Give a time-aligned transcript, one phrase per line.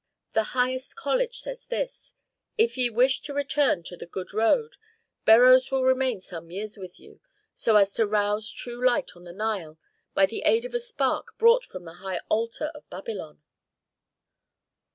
[0.33, 2.15] "The highest college says this:
[2.57, 4.77] 'If ye wish to return to the good road,
[5.25, 7.19] Beroes will remain some years with you,
[7.53, 9.77] so as to rouse true light on the Nile
[10.15, 13.43] by the aid of a spark brought from the high altar of Babylon.'"